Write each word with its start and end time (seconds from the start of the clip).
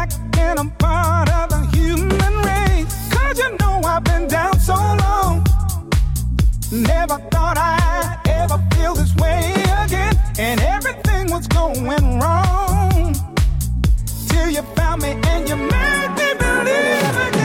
back 0.00 0.38
and 0.38 0.58
I'm 0.58 0.70
part 0.72 1.28
of 1.30 1.50
the 1.50 1.62
human 1.76 2.34
race. 2.48 2.92
Cause 3.12 3.38
you 3.38 3.50
know 3.60 3.80
I've 3.84 4.04
been 4.04 4.26
down 4.28 4.58
so 4.58 4.74
long. 4.74 5.44
Never 6.72 7.18
thought 7.32 7.58
I'd 7.58 8.18
ever 8.26 8.58
feel 8.72 8.94
this 8.94 9.14
way 9.16 9.52
again. 9.84 10.14
And 10.38 10.60
everything 10.60 11.30
was 11.30 11.46
going 11.48 12.18
wrong. 12.20 13.14
Till 14.28 14.50
you 14.50 14.62
found 14.76 15.02
me 15.02 15.10
and 15.32 15.48
you 15.48 15.56
made 15.56 16.10
me 16.18 16.28
believe 16.38 17.16
again. 17.26 17.39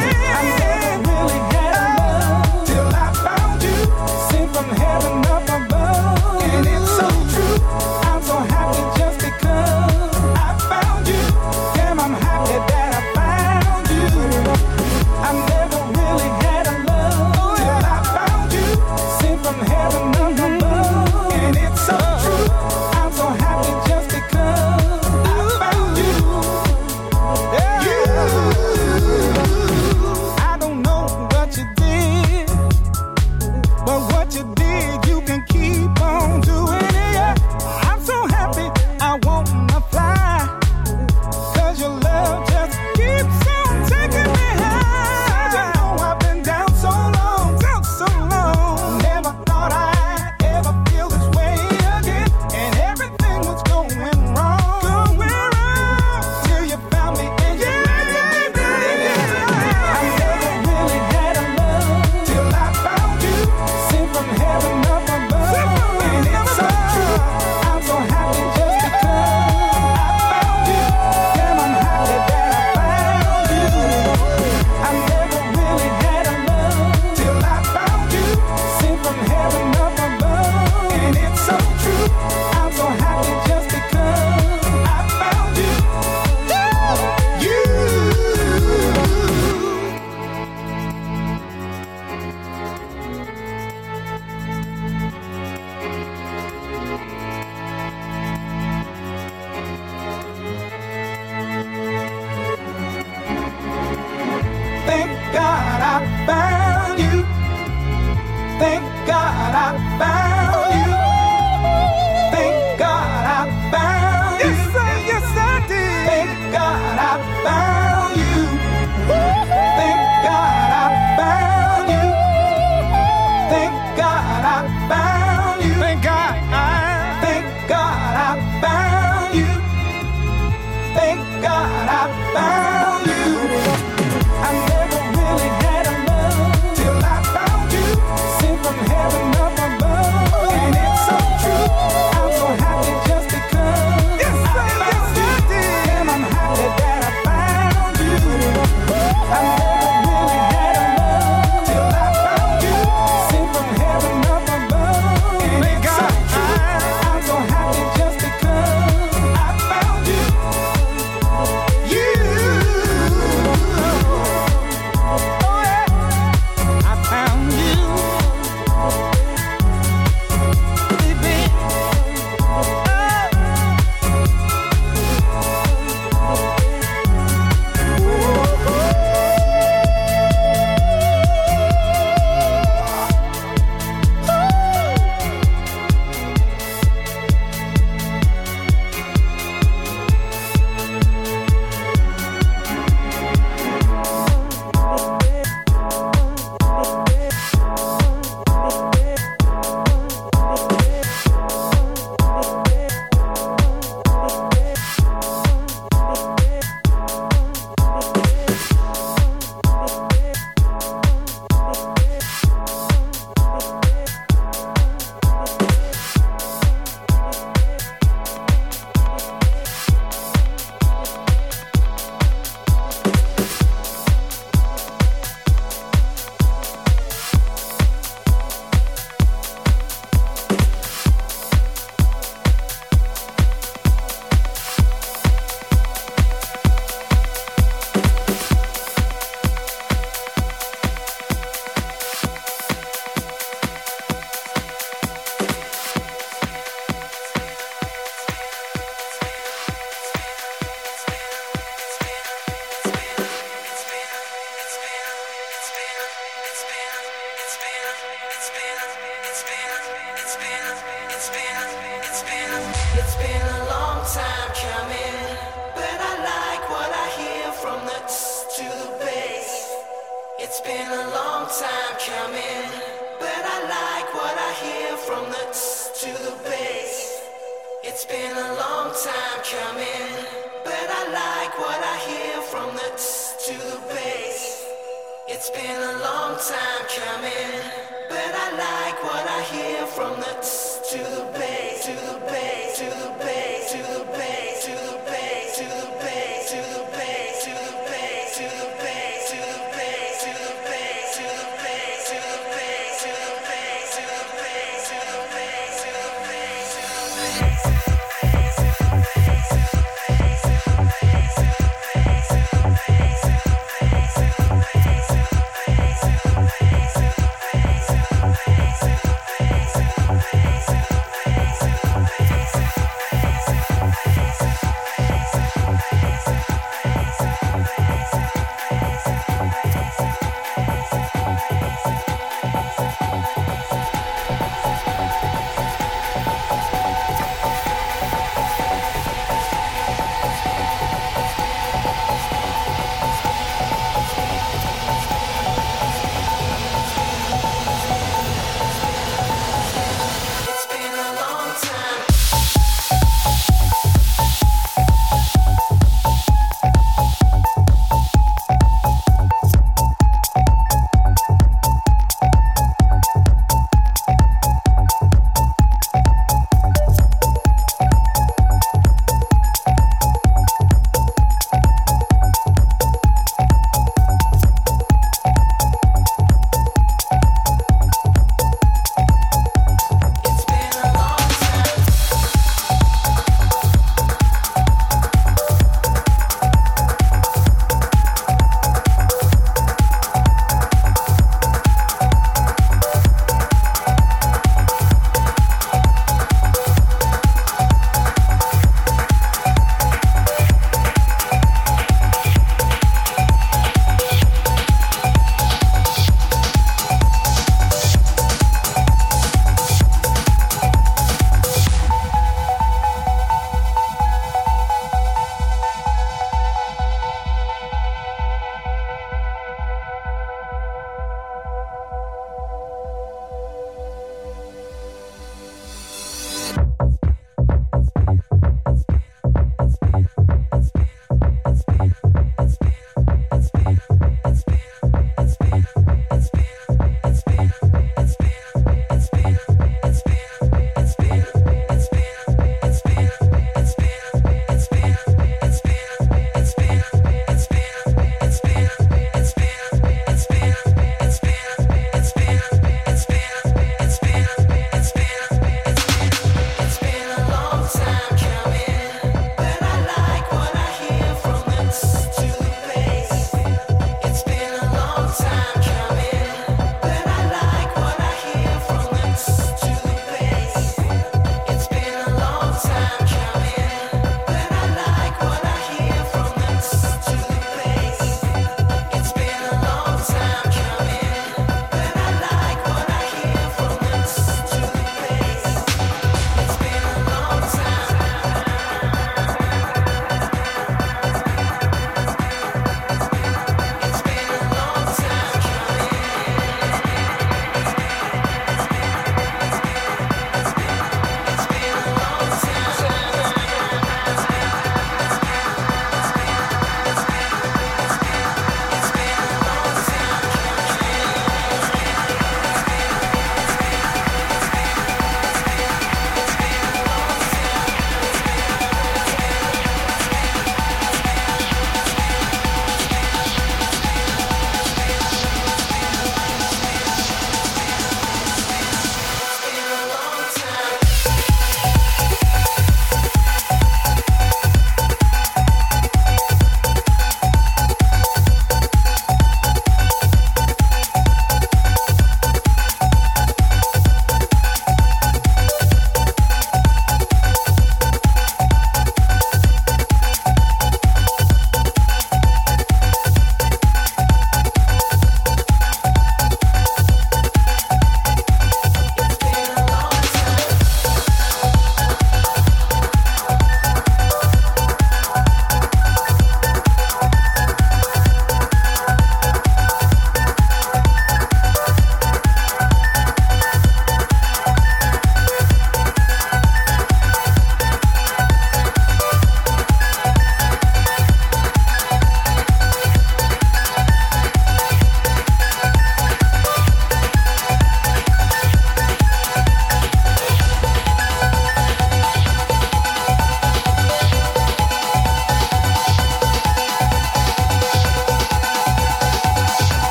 Thank 108.57 108.85
God 109.05 109.53
I 109.53 109.99
found. 109.99 110.24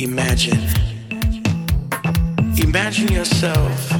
Imagine. 0.00 0.58
Imagine 2.56 3.12
yourself 3.12 3.92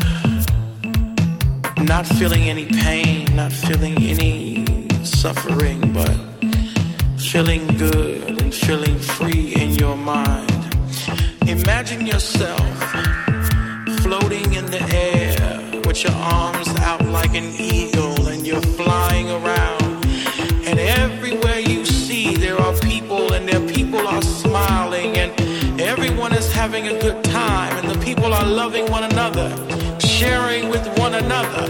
not 1.77 2.07
feeling 2.07 2.45
any 2.49 2.65
pain, 2.65 3.27
not 3.37 3.53
feeling 3.53 4.03
any 4.05 4.65
suffering, 5.05 5.93
but 5.93 6.17
feeling 7.19 7.67
good 7.77 8.41
and 8.41 8.55
feeling 8.55 8.99
free 8.99 9.53
in 9.57 9.75
your 9.75 9.95
mind. 9.95 10.75
Imagine 11.47 12.07
yourself 12.07 12.79
floating 14.01 14.55
in 14.55 14.65
the 14.71 14.83
air 14.95 15.83
with 15.87 16.03
your 16.03 16.15
arms 16.15 16.69
out 16.79 17.05
like 17.09 17.35
an 17.35 17.53
eagle 17.59 18.27
and 18.27 18.47
you're 18.47 18.63
flying 18.63 19.31
around. 19.31 19.80
Everyone 26.03 26.33
is 26.33 26.51
having 26.51 26.89
a 26.89 26.99
good 26.99 27.23
time 27.25 27.77
and 27.77 27.91
the 27.91 27.99
people 28.03 28.33
are 28.33 28.47
loving 28.47 28.91
one 28.91 29.05
another, 29.05 29.49
sharing 30.01 30.71
with 30.71 30.87
one 30.99 31.15
another. 31.15 31.65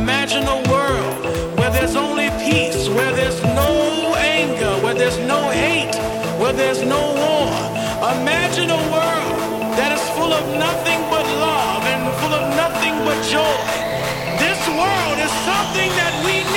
Imagine 0.00 0.44
a 0.46 0.58
world 0.70 1.58
where 1.58 1.70
there's 1.72 1.96
only 1.96 2.28
peace, 2.46 2.88
where 2.88 3.12
there's 3.12 3.42
no 3.42 4.14
anger, 4.18 4.72
where 4.84 4.94
there's 4.94 5.18
no 5.26 5.50
hate, 5.50 5.96
where 6.40 6.52
there's 6.52 6.80
no 6.82 7.02
war. 7.22 7.50
Imagine 8.22 8.70
a 8.70 8.82
world 8.94 9.34
that 9.74 9.90
is 9.90 10.04
full 10.14 10.32
of 10.32 10.44
nothing 10.56 11.00
but 11.10 11.26
love 11.42 11.82
and 11.82 12.02
full 12.22 12.34
of 12.38 12.44
nothing 12.54 12.94
but 13.02 13.18
joy. 13.34 13.62
This 14.38 14.62
world 14.78 15.18
is 15.18 15.32
something 15.42 15.90
that 15.98 16.14
we 16.22 16.51